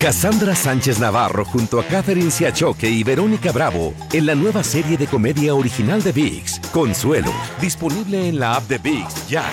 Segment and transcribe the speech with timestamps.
[0.00, 5.08] Cassandra Sánchez Navarro junto a Catherine Siachoque y Verónica Bravo en la nueva serie de
[5.08, 9.44] comedia original de VIX, Consuelo, disponible en la app de VIX ya.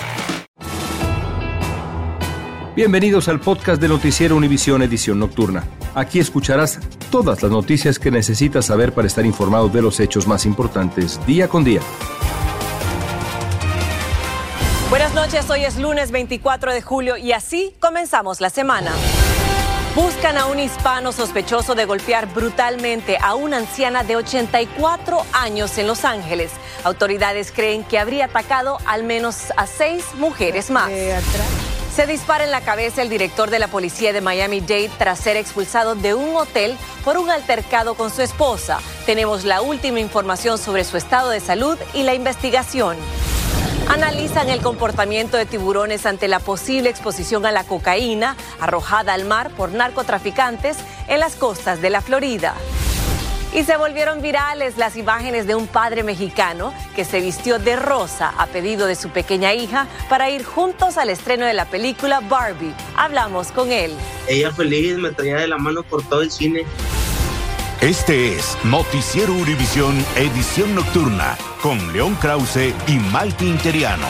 [2.76, 5.64] Bienvenidos al podcast de Noticiero Univisión Edición Nocturna.
[5.96, 6.78] Aquí escucharás
[7.10, 11.48] todas las noticias que necesitas saber para estar informado de los hechos más importantes día
[11.48, 11.80] con día.
[14.90, 18.92] Buenas noches, hoy es lunes 24 de julio y así comenzamos la semana.
[19.96, 25.86] Buscan a un hispano sospechoso de golpear brutalmente a una anciana de 84 años en
[25.86, 26.50] Los Ángeles.
[26.84, 30.90] Autoridades creen que habría atacado al menos a seis mujeres más.
[31.94, 35.94] Se dispara en la cabeza el director de la policía de Miami-Dade tras ser expulsado
[35.94, 38.80] de un hotel por un altercado con su esposa.
[39.06, 42.98] Tenemos la última información sobre su estado de salud y la investigación.
[43.88, 49.50] Analizan el comportamiento de tiburones ante la posible exposición a la cocaína arrojada al mar
[49.50, 52.54] por narcotraficantes en las costas de la Florida.
[53.54, 58.34] Y se volvieron virales las imágenes de un padre mexicano que se vistió de rosa
[58.36, 62.74] a pedido de su pequeña hija para ir juntos al estreno de la película Barbie.
[62.96, 63.92] Hablamos con él.
[64.28, 66.66] Ella feliz me traía de la mano por todo el cine.
[67.82, 74.06] Este es Noticiero Univisión Edición Nocturna con León Krause y Malti Interiano.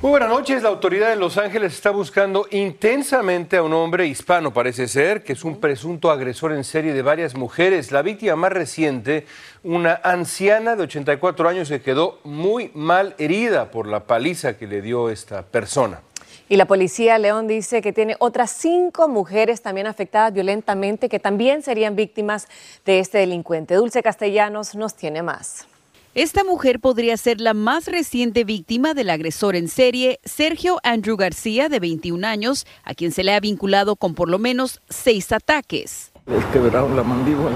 [0.00, 0.62] Muy buenas noches.
[0.62, 5.32] La autoridad en Los Ángeles está buscando intensamente a un hombre hispano, parece ser, que
[5.32, 7.90] es un presunto agresor en serie de varias mujeres.
[7.90, 9.26] La víctima más reciente,
[9.64, 14.82] una anciana de 84 años, se quedó muy mal herida por la paliza que le
[14.82, 16.00] dio esta persona.
[16.50, 21.62] Y la policía León dice que tiene otras cinco mujeres también afectadas violentamente que también
[21.62, 22.48] serían víctimas
[22.84, 23.76] de este delincuente.
[23.76, 25.68] Dulce Castellanos nos tiene más.
[26.16, 31.68] Esta mujer podría ser la más reciente víctima del agresor en serie, Sergio Andrew García,
[31.68, 36.10] de 21 años, a quien se le ha vinculado con por lo menos seis ataques.
[36.26, 37.54] Le quebraron la mandíbula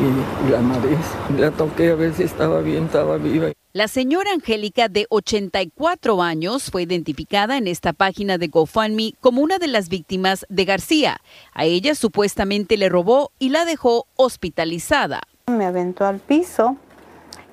[0.00, 0.98] y la nariz.
[1.38, 3.52] La toqué a ver si estaba bien, estaba viva.
[3.76, 9.58] La señora Angélica, de 84 años, fue identificada en esta página de GoFundMe como una
[9.58, 11.20] de las víctimas de García.
[11.54, 15.22] A ella supuestamente le robó y la dejó hospitalizada.
[15.48, 16.76] Me aventó al piso.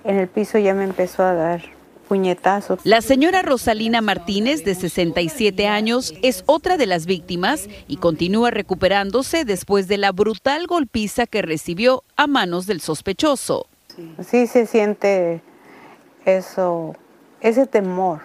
[0.03, 1.63] En el piso ya me empezó a dar
[2.07, 2.81] puñetazos.
[2.84, 9.44] La señora Rosalina Martínez, de 67 años, es otra de las víctimas y continúa recuperándose
[9.44, 13.66] después de la brutal golpiza que recibió a manos del sospechoso.
[14.23, 15.41] Sí se siente
[16.26, 16.96] eso,
[17.42, 18.20] ese temor,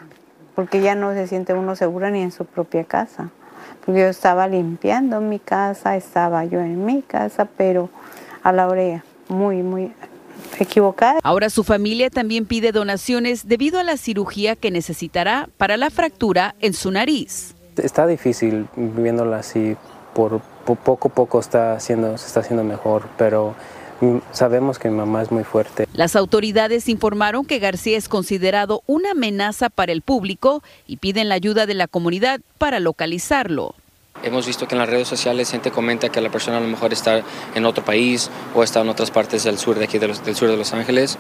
[0.55, 3.31] porque ya no se siente uno segura ni en su propia casa.
[3.84, 7.89] Porque yo estaba limpiando mi casa, estaba yo en mi casa, pero
[8.43, 9.93] a la hora muy, muy
[10.59, 11.21] equivocada.
[11.23, 16.55] Ahora su familia también pide donaciones debido a la cirugía que necesitará para la fractura
[16.61, 17.55] en su nariz.
[17.77, 19.77] Está difícil viéndola así,
[20.15, 23.55] por, por poco a poco está haciendo, se está haciendo mejor, pero
[24.33, 25.87] sabemos que mi mamá es muy fuerte.
[25.95, 31.34] Las autoridades informaron que García es considerado una amenaza para el público y piden la
[31.34, 33.75] ayuda de la comunidad para localizarlo.
[34.26, 36.92] Hemos visto que en las redes sociales gente comenta que la persona a lo mejor
[36.92, 37.22] está
[37.54, 40.48] en otro país o está en otras partes del sur de aquí, los- del sur
[40.50, 41.16] de Los Ángeles,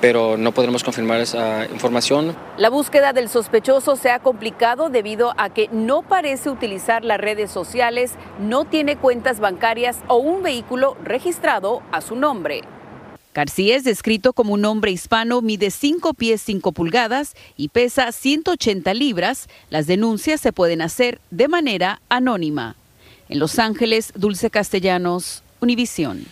[0.00, 2.34] pero no podremos confirmar esa información.
[2.56, 7.52] La búsqueda del sospechoso se ha complicado debido a que no parece utilizar las redes
[7.52, 12.62] sociales, no tiene cuentas bancarias o un vehículo registrado a su nombre.
[13.38, 18.92] García es descrito como un hombre hispano, mide 5 pies 5 pulgadas y pesa 180
[18.94, 19.46] libras.
[19.70, 22.74] Las denuncias se pueden hacer de manera anónima.
[23.28, 26.26] En Los Ángeles, Dulce Castellanos, Univisión.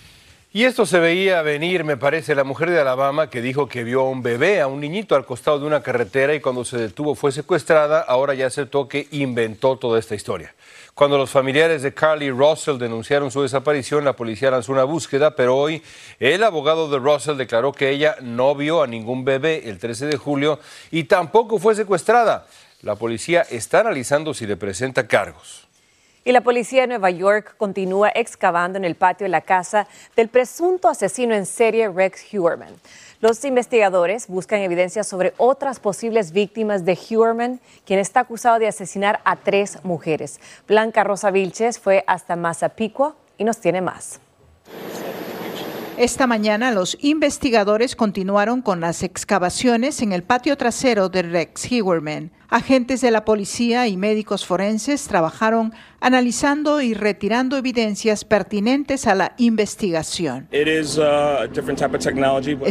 [0.57, 4.01] Y esto se veía venir, me parece, la mujer de Alabama que dijo que vio
[4.01, 7.15] a un bebé, a un niñito al costado de una carretera y cuando se detuvo
[7.15, 10.55] fue secuestrada, ahora ya aceptó que inventó toda esta historia.
[10.95, 15.59] Cuando los familiares de Carly Russell denunciaron su desaparición, la policía lanzó una búsqueda, pero
[15.59, 15.83] hoy
[16.21, 20.17] el abogado de Russell declaró que ella no vio a ningún bebé el 13 de
[20.17, 20.59] julio
[20.91, 22.47] y tampoco fue secuestrada.
[22.81, 25.66] La policía está analizando si le presenta cargos.
[26.27, 29.87] Y la policía de Nueva York continúa excavando en el patio de la casa
[30.17, 32.75] del presunto asesino en serie Rex Huerman.
[33.21, 39.21] Los investigadores buscan evidencia sobre otras posibles víctimas de Huerman, quien está acusado de asesinar
[39.25, 40.41] a tres mujeres.
[40.67, 44.19] Blanca Rosa Vilches fue hasta Massapequa y nos tiene más.
[45.97, 52.33] Esta mañana los investigadores continuaron con las excavaciones en el patio trasero de Rex Hewerman.
[52.49, 59.35] Agentes de la policía y médicos forenses trabajaron analizando y retirando evidencias pertinentes a la
[59.39, 60.47] investigación.
[60.51, 60.97] Es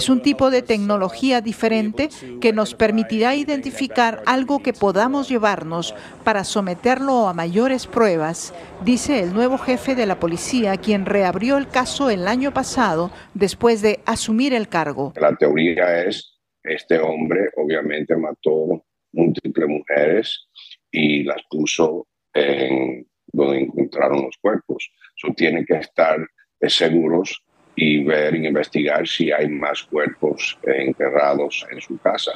[0.10, 5.94] un tipo de tecnología diferente que nos permitirá identificar algo que podamos llevarnos
[6.24, 8.54] para someterlo a mayores pruebas,
[8.86, 13.82] dice el nuevo jefe de la policía, quien reabrió el caso el año pasado después
[13.82, 15.12] de asumir el cargo.
[15.18, 20.48] La teoría es, este hombre obviamente mató múltiples mujeres
[20.92, 24.92] y las puso en donde encontraron los cuerpos.
[25.16, 26.20] So, tienen que estar
[26.68, 27.44] seguros
[27.76, 32.32] y ver y investigar si hay más cuerpos enterrados en su casa.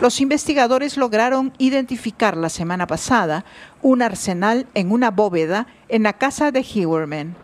[0.00, 3.44] Los investigadores lograron identificar la semana pasada
[3.82, 7.36] un arsenal en una bóveda en la casa de Hewerman.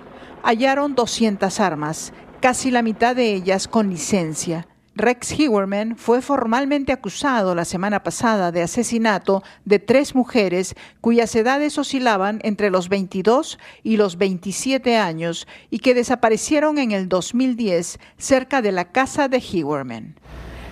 [0.42, 4.66] Hallaron 200 armas, casi la mitad de ellas con licencia.
[4.98, 11.78] Rex Hewerman fue formalmente acusado la semana pasada de asesinato de tres mujeres cuyas edades
[11.78, 18.60] oscilaban entre los 22 y los 27 años y que desaparecieron en el 2010 cerca
[18.60, 20.16] de la casa de Hewerman.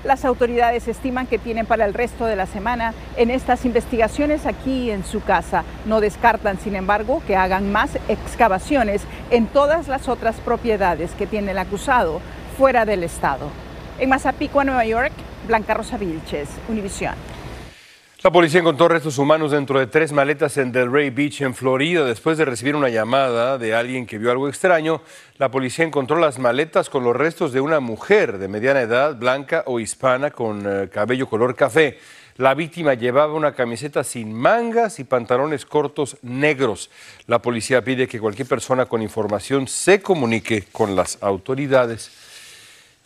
[0.03, 4.91] Las autoridades estiman que tienen para el resto de la semana en estas investigaciones aquí
[4.91, 5.63] en su casa.
[5.85, 11.53] No descartan, sin embargo, que hagan más excavaciones en todas las otras propiedades que tiene
[11.53, 12.21] el acusado
[12.59, 13.66] fuera del estado.
[13.99, 15.13] En Mazapicua, Nueva York,
[15.47, 17.15] Blanca Rosa Vilches, Univisión.
[18.23, 22.05] La policía encontró restos humanos dentro de tres maletas en Delray Beach, en Florida.
[22.05, 25.01] Después de recibir una llamada de alguien que vio algo extraño,
[25.39, 29.63] la policía encontró las maletas con los restos de una mujer de mediana edad, blanca
[29.67, 31.99] o hispana, con eh, cabello color café.
[32.37, 36.91] La víctima llevaba una camiseta sin mangas y pantalones cortos negros.
[37.27, 42.26] La policía pide que cualquier persona con información se comunique con las autoridades.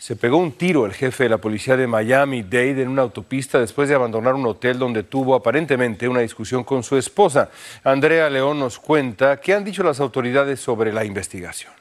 [0.00, 3.86] Se pegó un tiro el jefe de la policía de Miami-Dade en una autopista después
[3.86, 7.50] de abandonar un hotel donde tuvo aparentemente una discusión con su esposa.
[7.84, 11.74] Andrea León nos cuenta qué han dicho las autoridades sobre la investigación.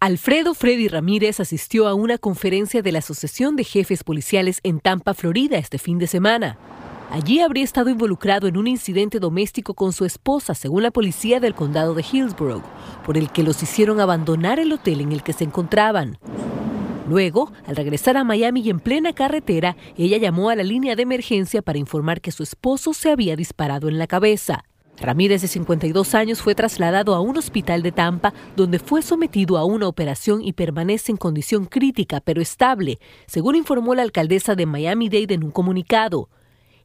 [0.00, 5.12] Alfredo Freddy Ramírez asistió a una conferencia de la Asociación de Jefes Policiales en Tampa,
[5.12, 6.56] Florida, este fin de semana.
[7.10, 11.54] Allí habría estado involucrado en un incidente doméstico con su esposa, según la policía del
[11.54, 12.62] condado de Hillsborough,
[13.04, 16.18] por el que los hicieron abandonar el hotel en el que se encontraban.
[17.08, 21.02] Luego, al regresar a Miami y en plena carretera, ella llamó a la línea de
[21.02, 24.64] emergencia para informar que su esposo se había disparado en la cabeza.
[25.00, 29.64] Ramírez, de 52 años, fue trasladado a un hospital de Tampa, donde fue sometido a
[29.64, 35.34] una operación y permanece en condición crítica pero estable, según informó la alcaldesa de Miami-Dade
[35.34, 36.28] en un comunicado.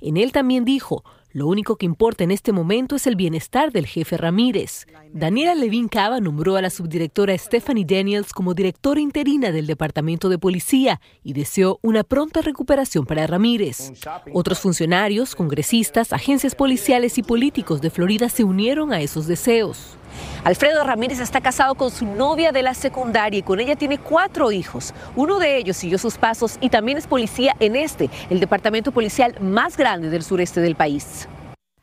[0.02, 3.86] En él también dijo, lo único que importa en este momento es el bienestar del
[3.86, 4.88] jefe Ramírez.
[5.14, 10.40] Daniela Levin Cava nombró a la subdirectora Stephanie Daniels como directora interina del Departamento de
[10.40, 13.92] Policía y deseó una pronta recuperación para Ramírez.
[14.34, 19.98] Otros funcionarios, congresistas, agencias policiales y políticos de Florida se unieron a esos deseos.
[20.44, 24.52] Alfredo Ramírez está casado con su novia de la secundaria y con ella tiene cuatro
[24.52, 24.94] hijos.
[25.16, 29.36] Uno de ellos siguió sus pasos y también es policía en este, el departamento policial
[29.42, 31.28] más grande del sureste del país.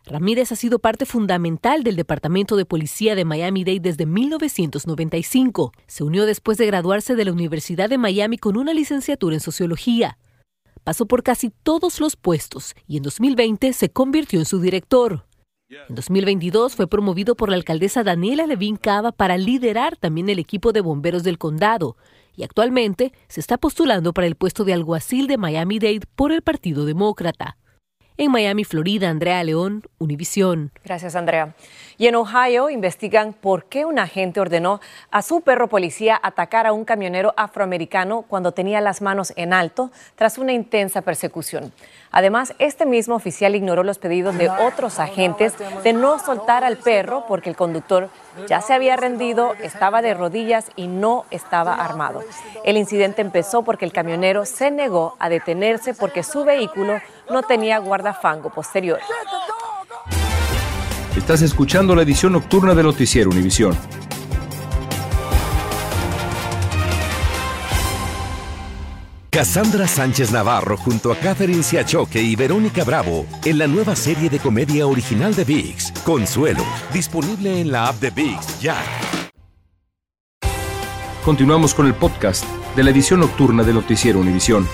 [0.09, 5.73] Ramírez ha sido parte fundamental del Departamento de Policía de Miami-Dade desde 1995.
[5.89, 10.17] Se unió después de graduarse de la Universidad de Miami con una licenciatura en sociología.
[10.85, 15.27] Pasó por casi todos los puestos y en 2020 se convirtió en su director.
[15.69, 20.73] En 2022 fue promovido por la alcaldesa Daniela Levin Cava para liderar también el equipo
[20.73, 21.97] de bomberos del condado
[22.37, 26.85] y actualmente se está postulando para el puesto de alguacil de Miami-Dade por el Partido
[26.85, 27.57] Demócrata.
[28.19, 30.73] En Miami, Florida, Andrea León, Univisión.
[30.85, 31.55] Gracias, Andrea.
[31.99, 34.81] Y en Ohio investigan por qué un agente ordenó
[35.11, 39.91] a su perro policía atacar a un camionero afroamericano cuando tenía las manos en alto
[40.15, 41.75] tras una intensa persecución.
[42.11, 47.25] Además, este mismo oficial ignoró los pedidos de otros agentes de no soltar al perro
[47.29, 48.11] porque el conductor
[48.49, 52.23] ya se había rendido, estaba de rodillas y no estaba armado.
[52.65, 57.79] El incidente empezó porque el camionero se negó a detenerse porque su vehículo no tenía
[57.79, 59.01] guardafango posterior.
[61.17, 63.77] Estás escuchando la edición nocturna de Noticiero Univisión.
[69.37, 74.39] Cassandra Sánchez Navarro junto a Catherine Siachoque y Verónica Bravo en la nueva serie de
[74.39, 78.77] comedia original de VIX, Consuelo, disponible en la app de VIX ya.
[81.23, 84.67] Continuamos con el podcast de la edición nocturna de Noticiero Univisión.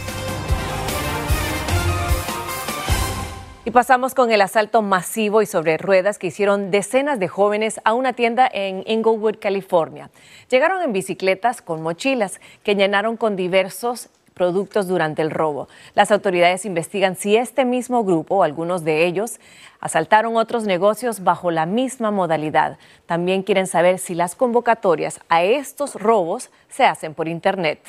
[3.64, 7.94] Y pasamos con el asalto masivo y sobre ruedas que hicieron decenas de jóvenes a
[7.94, 10.10] una tienda en Inglewood, California.
[10.48, 15.68] Llegaron en bicicletas con mochilas que llenaron con diversos productos durante el robo.
[15.94, 19.38] Las autoridades investigan si este mismo grupo o algunos de ellos
[19.80, 22.78] asaltaron otros negocios bajo la misma modalidad.
[23.06, 27.80] También quieren saber si las convocatorias a estos robos se hacen por Internet.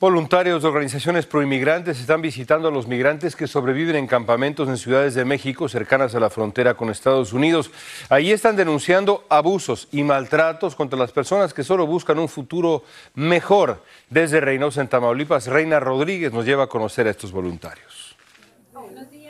[0.00, 5.14] Voluntarios de organizaciones proinmigrantes están visitando a los migrantes que sobreviven en campamentos en ciudades
[5.14, 7.70] de México cercanas a la frontera con Estados Unidos.
[8.08, 12.82] Allí están denunciando abusos y maltratos contra las personas que solo buscan un futuro
[13.14, 13.84] mejor.
[14.10, 18.16] Desde Reynosa, en Tamaulipas, Reina Rodríguez nos lleva a conocer a estos voluntarios.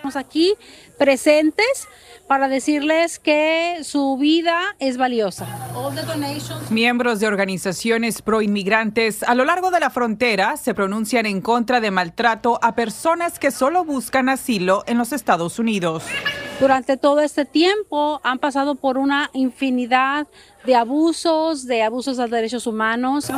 [0.04, 0.54] Estamos aquí
[0.98, 1.88] presentes
[2.26, 5.46] para decirles que su vida es valiosa.
[6.70, 11.90] Miembros de organizaciones proinmigrantes a lo largo de la frontera se pronuncian en contra de
[11.90, 16.04] maltrato a personas que solo buscan asilo en los Estados Unidos.
[16.60, 20.28] Durante todo este tiempo han pasado por una infinidad
[20.64, 23.30] de abusos, de abusos a derechos humanos.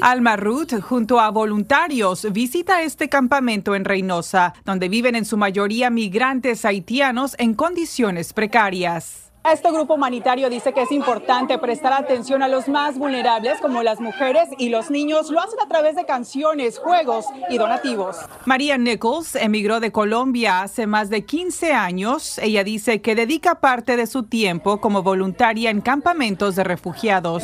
[0.00, 5.90] Alma Ruth, junto a voluntarios, visita este campamento en Reynosa, donde viven en su mayoría
[5.90, 9.27] migrantes haitianos en condiciones precarias.
[9.52, 13.98] Este grupo humanitario dice que es importante prestar atención a los más vulnerables como las
[13.98, 15.30] mujeres y los niños.
[15.30, 18.16] Lo hacen a través de canciones, juegos y donativos.
[18.44, 22.36] María Nichols emigró de Colombia hace más de 15 años.
[22.38, 27.42] Ella dice que dedica parte de su tiempo como voluntaria en campamentos de refugiados.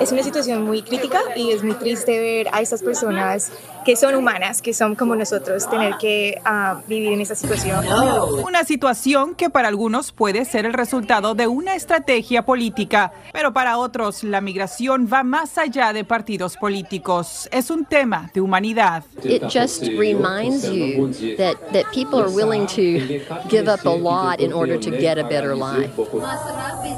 [0.00, 3.50] Es una situación muy crítica y es muy triste ver a esas personas
[3.84, 7.84] que son humanas, que son como nosotros, tener que uh, vivir en esa situación.
[8.44, 13.78] Una situación que para algunos puede ser el resultado de una estrategia política, pero para
[13.78, 17.48] otros la migración va más allá de partidos políticos.
[17.52, 19.04] Es un tema de humanidad.
[19.22, 24.52] It just reminds you that, that people are willing to give up a lot in
[24.52, 25.90] order to get a better life.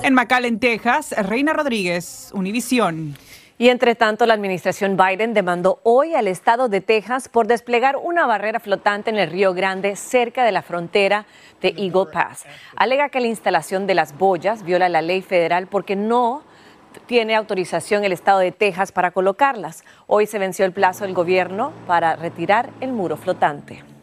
[0.02, 3.16] En McAllen, Texas, Reina Rodríguez, Univisión.
[3.58, 8.26] Y entre tanto, la administración Biden demandó hoy al estado de Texas por desplegar una
[8.26, 11.24] barrera flotante en el Río Grande cerca de la frontera
[11.62, 12.44] de Eagle Pass.
[12.76, 16.42] Alega que la instalación de las boyas viola la ley federal porque no
[17.06, 19.84] tiene autorización el estado de Texas para colocarlas.
[20.06, 23.95] Hoy se venció el plazo del gobierno para retirar el muro flotante.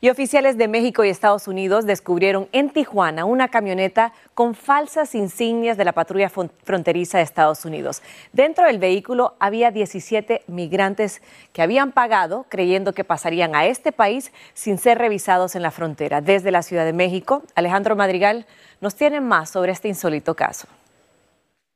[0.00, 5.76] Y oficiales de México y Estados Unidos descubrieron en Tijuana una camioneta con falsas insignias
[5.76, 8.00] de la patrulla fronteriza de Estados Unidos.
[8.32, 11.20] Dentro del vehículo había 17 migrantes
[11.52, 16.20] que habían pagado creyendo que pasarían a este país sin ser revisados en la frontera.
[16.20, 18.46] Desde la Ciudad de México, Alejandro Madrigal
[18.80, 20.68] nos tiene más sobre este insólito caso.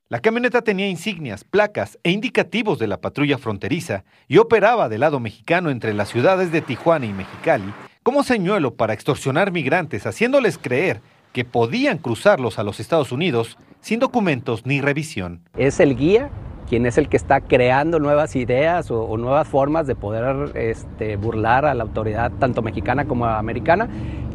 [0.08, 5.18] La camioneta tenía insignias, placas e indicativos de la patrulla fronteriza y operaba del lado
[5.18, 7.72] mexicano entre las ciudades de Tijuana y Mexicali
[8.02, 11.00] como señuelo para extorsionar migrantes, haciéndoles creer
[11.32, 15.40] que podían cruzarlos a los Estados Unidos sin documentos ni revisión.
[15.56, 16.30] Es el guía
[16.68, 21.66] quien es el que está creando nuevas ideas o, nuevas formas de poder este, burlar
[21.66, 23.88] a la autoridad tanto mexicana como americana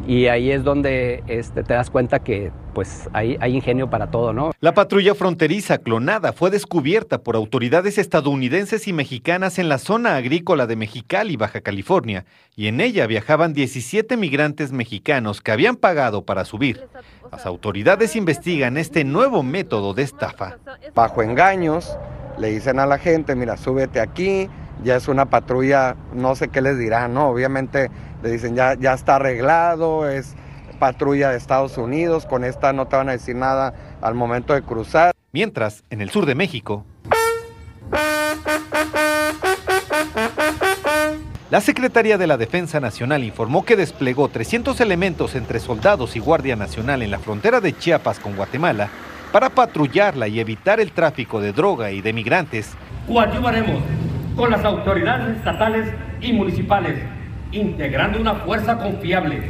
[0.08, 4.32] y ahí es donde este, te das cuenta que pues hay, hay, ingenio para todo,
[4.32, 4.52] ¿no?
[4.58, 10.66] La patrulla fronteriza clonada fue descubierta por autoridades estadounidenses y mexicanas en la zona agrícola
[10.66, 12.24] de Mexicali, Baja California,
[12.56, 16.88] y en ella viajaban 17 migrantes mexicanos que habían pagado para subir.
[17.30, 20.56] Las autoridades investigan este nuevo método de estafa.
[20.94, 21.98] Bajo engaños,
[22.38, 24.48] le dicen a la gente, mira, súbete aquí,
[24.84, 27.28] ya es una patrulla, no sé qué les dirán, ¿no?
[27.28, 27.90] Obviamente
[28.22, 30.34] le dicen, ya, ya está arreglado, es
[30.78, 34.62] patrulla de Estados Unidos, con esta no te van a decir nada al momento de
[34.62, 35.12] cruzar.
[35.32, 36.84] Mientras, en el sur de México,
[41.50, 46.56] la Secretaría de la Defensa Nacional informó que desplegó 300 elementos entre soldados y Guardia
[46.56, 48.88] Nacional en la frontera de Chiapas con Guatemala
[49.32, 52.70] para patrullarla y evitar el tráfico de droga y de migrantes.
[53.06, 53.82] Coadyuvaremos
[54.38, 55.88] con las autoridades estatales
[56.20, 56.94] y municipales,
[57.50, 59.42] integrando una fuerza confiable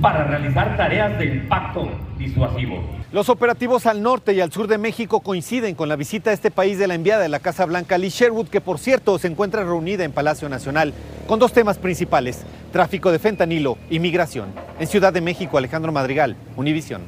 [0.00, 2.80] para realizar tareas de impacto disuasivo.
[3.10, 6.52] Los operativos al norte y al sur de México coinciden con la visita a este
[6.52, 9.64] país de la enviada de la Casa Blanca, Lee Sherwood, que por cierto se encuentra
[9.64, 10.94] reunida en Palacio Nacional
[11.26, 14.50] con dos temas principales, tráfico de fentanilo y migración.
[14.78, 17.02] En Ciudad de México, Alejandro Madrigal, Univisión.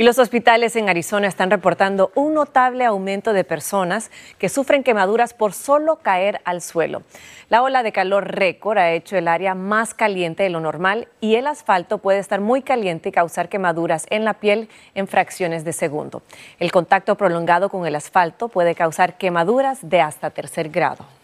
[0.00, 5.34] Y los hospitales en Arizona están reportando un notable aumento de personas que sufren quemaduras
[5.34, 7.02] por solo caer al suelo.
[7.48, 11.34] La ola de calor récord ha hecho el área más caliente de lo normal y
[11.34, 15.72] el asfalto puede estar muy caliente y causar quemaduras en la piel en fracciones de
[15.72, 16.22] segundo.
[16.60, 21.17] El contacto prolongado con el asfalto puede causar quemaduras de hasta tercer grado.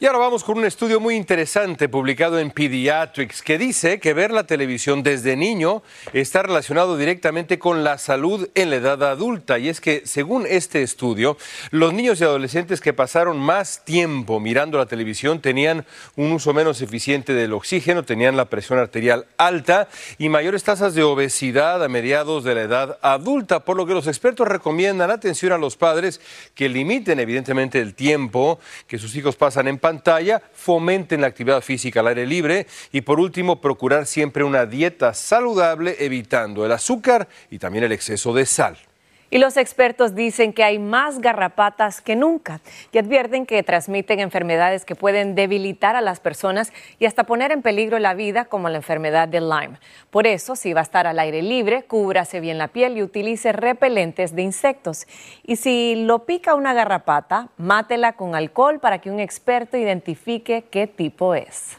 [0.00, 4.32] Y ahora vamos con un estudio muy interesante publicado en Pediatrics que dice que ver
[4.32, 9.56] la televisión desde niño está relacionado directamente con la salud en la edad adulta.
[9.60, 11.38] Y es que, según este estudio,
[11.70, 15.86] los niños y adolescentes que pasaron más tiempo mirando la televisión tenían
[16.16, 21.04] un uso menos eficiente del oxígeno, tenían la presión arterial alta y mayores tasas de
[21.04, 25.58] obesidad a mediados de la edad adulta, por lo que los expertos recomiendan atención a
[25.58, 26.20] los padres
[26.56, 28.58] que limiten evidentemente el tiempo
[28.88, 33.20] que sus hijos pasan en pantalla fomenten la actividad física al aire libre y por
[33.20, 38.78] último procurar siempre una dieta saludable evitando el azúcar y también el exceso de sal.
[39.34, 42.60] Y los expertos dicen que hay más garrapatas que nunca
[42.92, 47.60] y advierten que transmiten enfermedades que pueden debilitar a las personas y hasta poner en
[47.60, 49.80] peligro la vida, como la enfermedad de Lyme.
[50.12, 53.50] Por eso, si va a estar al aire libre, cúbrase bien la piel y utilice
[53.50, 55.08] repelentes de insectos.
[55.42, 60.86] Y si lo pica una garrapata, mátela con alcohol para que un experto identifique qué
[60.86, 61.76] tipo es.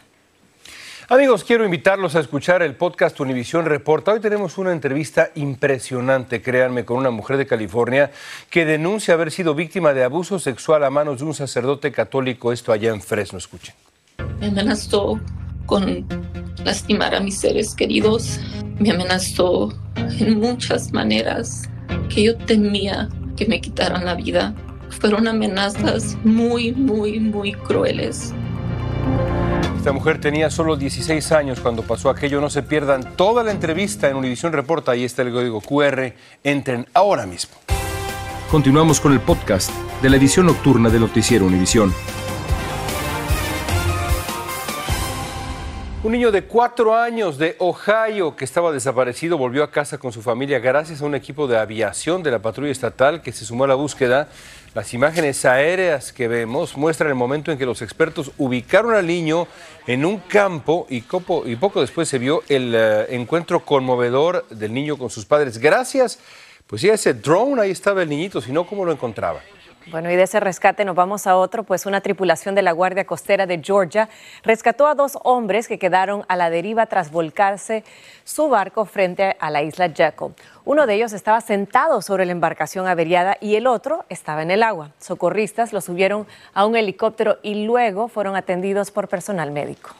[1.07, 4.12] Amigos, quiero invitarlos a escuchar el podcast Univisión Reporta.
[4.12, 8.09] Hoy tenemos una entrevista impresionante, créanme, con una mujer de California
[8.50, 12.71] que denuncia haber sido víctima de abuso sexual a manos de un sacerdote católico, esto
[12.71, 13.38] allá en Fresno.
[13.38, 13.75] Escuchen.
[14.39, 15.19] Me amenazó
[15.67, 16.07] con
[16.63, 18.39] lastimar a mis seres queridos.
[18.79, 19.77] Me amenazó
[20.19, 21.69] en muchas maneras
[22.09, 24.55] que yo temía que me quitaran la vida.
[24.89, 28.33] Fueron amenazas muy, muy, muy crueles.
[29.86, 32.42] Esta mujer tenía solo 16 años cuando pasó aquello.
[32.42, 34.94] No se pierdan toda la entrevista en Univisión Reporta.
[34.94, 36.12] Ahí está el código QR.
[36.44, 37.54] Entren ahora mismo.
[38.50, 39.70] Continuamos con el podcast
[40.01, 41.94] de la edición nocturna de Noticiero Univisión.
[46.04, 50.24] Un niño de cuatro años de Ohio que estaba desaparecido volvió a casa con su
[50.24, 53.68] familia gracias a un equipo de aviación de la patrulla estatal que se sumó a
[53.68, 54.30] la búsqueda.
[54.75, 59.48] Las imágenes aéreas que vemos muestran el momento en que los expertos ubicaron al niño
[59.88, 61.46] en un campo y, poco
[61.79, 65.60] después se vio el eh, encuentro conmovedor del niño con sus padres.
[65.60, 66.20] Gracias,
[66.67, 69.39] pues sí, ese drone ahí estaba el niñito, si no, ¿cómo lo encontraba?
[69.88, 73.06] Bueno, y de ese rescate nos vamos a otro, pues una tripulación de la Guardia
[73.06, 74.10] Costera de Georgia
[74.44, 77.84] rescató a dos hombres que quedaron a la deriva tras volcarse
[78.24, 80.34] su barco frente a la isla Jekyll.
[80.63, 84.63] Uno de ellos estaba sentado sobre la embarcación averiada y el otro estaba en el
[84.63, 84.89] agua.
[85.00, 86.25] Socorristas lo subieron
[86.56, 89.92] a un helicóptero y luego fueron atendidos por personal médico.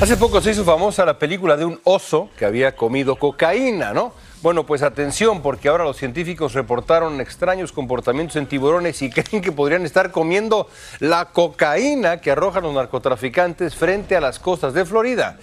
[0.00, 4.12] Hace poco se hizo famosa la película de un oso que había comido cocaína, ¿no?
[4.42, 9.50] Bueno, pues atención, porque ahora los científicos reportaron extraños comportamientos en tiburones y creen que
[9.50, 10.68] podrían estar comiendo
[11.00, 15.38] la cocaína que arrojan los narcotraficantes frente a las costas de Florida.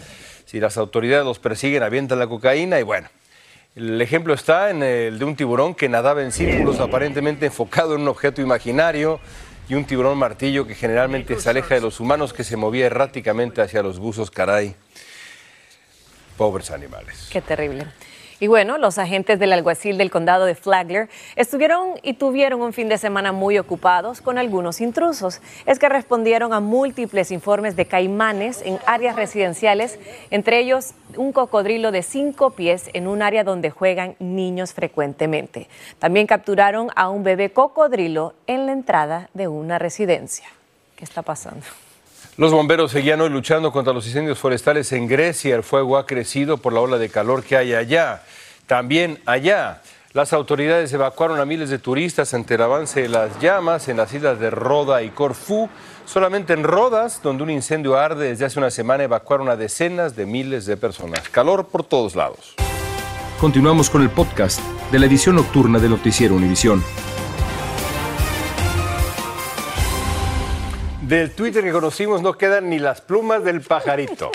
[0.45, 3.09] Si las autoridades los persiguen, avientan la cocaína y bueno.
[3.75, 8.01] El ejemplo está en el de un tiburón que nadaba en círculos aparentemente enfocado en
[8.01, 9.19] un objeto imaginario
[9.67, 13.63] y un tiburón martillo que generalmente se aleja de los humanos que se movía erráticamente
[13.63, 14.75] hacia los buzos, caray.
[16.37, 17.29] Pobres animales.
[17.31, 17.87] Qué terrible.
[18.39, 22.89] Y bueno, los agentes del alguacil del condado de Flagler estuvieron y tuvieron un fin
[22.89, 25.41] de semana muy ocupados con algunos intrusos.
[25.65, 29.99] Es que respondieron a múltiples informes de caimanes en áreas residenciales,
[30.31, 35.67] entre ellos un cocodrilo de cinco pies en un área donde juegan niños frecuentemente.
[35.99, 40.47] También capturaron a un bebé cocodrilo en la entrada de una residencia.
[40.95, 41.65] ¿Qué está pasando?
[42.35, 45.55] Los bomberos seguían hoy luchando contra los incendios forestales en Grecia.
[45.55, 48.23] El fuego ha crecido por la ola de calor que hay allá.
[48.65, 53.87] También allá, las autoridades evacuaron a miles de turistas ante el avance de las llamas
[53.87, 55.69] en las islas de Roda y Corfú.
[56.05, 60.25] Solamente en Rodas, donde un incendio arde desde hace una semana, evacuaron a decenas de
[60.25, 61.29] miles de personas.
[61.29, 62.55] Calor por todos lados.
[63.39, 64.59] Continuamos con el podcast
[64.91, 66.83] de la edición nocturna de Noticiero Univisión.
[71.13, 74.31] Del Twitter que conocimos no quedan ni las plumas del pajarito.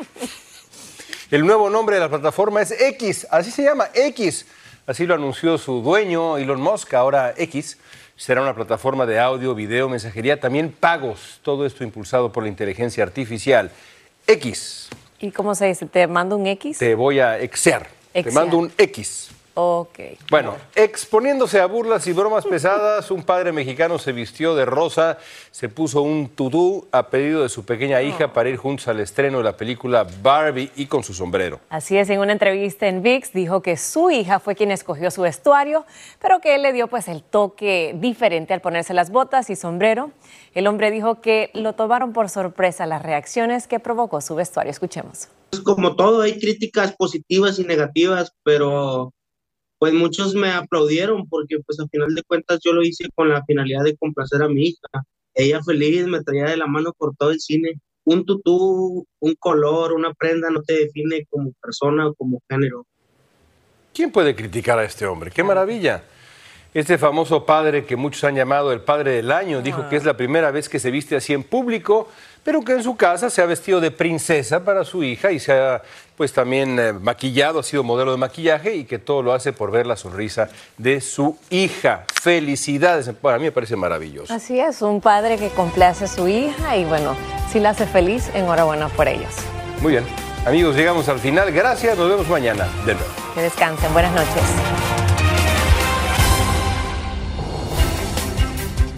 [1.29, 4.47] El nuevo nombre de la plataforma es X, así se llama, X.
[4.87, 7.79] Así lo anunció su dueño, Elon Musk, ahora X.
[8.15, 11.41] Será una plataforma de audio, video, mensajería, también pagos.
[11.43, 13.73] Todo esto impulsado por la inteligencia artificial.
[14.29, 14.89] X.
[15.19, 15.85] ¿Y cómo se dice?
[15.87, 16.79] ¿Te mando un X?
[16.79, 17.89] Te voy a exear.
[18.13, 19.31] Te mando un X.
[19.61, 19.99] Ok.
[20.31, 25.19] Bueno, exponiéndose a burlas y bromas pesadas, un padre mexicano se vistió de rosa,
[25.51, 29.39] se puso un tutú a pedido de su pequeña hija para ir juntos al estreno
[29.39, 31.59] de la película Barbie y con su sombrero.
[31.71, 35.23] Así es, en una entrevista en VIX dijo que su hija fue quien escogió su
[35.23, 35.85] vestuario,
[36.21, 40.13] pero que él le dio pues el toque diferente al ponerse las botas y sombrero.
[40.55, 44.71] El hombre dijo que lo tomaron por sorpresa las reacciones que provocó su vestuario.
[44.71, 45.27] Escuchemos.
[45.65, 49.13] Como todo, hay críticas positivas y negativas, pero
[49.79, 53.45] pues muchos me aplaudieron porque pues al final de cuentas yo lo hice con la
[53.45, 55.05] finalidad de complacer a mi hija.
[55.35, 57.81] ella feliz me traía de la mano por todo el cine.
[58.05, 62.87] Un tutú, un color, una prenda no te define como persona o como género.
[63.93, 65.31] ¿Quién puede criticar a este hombre?
[65.31, 66.05] ¡Qué maravilla!
[66.75, 70.19] Este famoso padre que muchos han llamado el padre del año dijo que es la
[70.19, 72.09] primera vez que se viste así en público,
[72.45, 75.53] pero que en su casa se ha vestido de princesa para su hija y se
[75.53, 75.83] ha
[76.17, 79.71] pues también eh, maquillado, ha sido modelo de maquillaje y que todo lo hace por
[79.71, 82.05] ver la sonrisa de su hija.
[82.21, 84.35] Felicidades, para mí me parece maravilloso.
[84.35, 87.17] Así es, un padre que complace a su hija y bueno,
[87.51, 89.35] si la hace feliz, enhorabuena por ellos.
[89.81, 90.05] Muy bien,
[90.45, 91.51] amigos, llegamos al final.
[91.51, 93.11] Gracias, nos vemos mañana de nuevo.
[93.35, 95.08] Que descansen, buenas noches.